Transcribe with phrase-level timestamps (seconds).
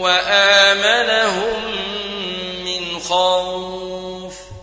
[0.00, 1.60] وآمنهم
[2.64, 4.55] من خوف.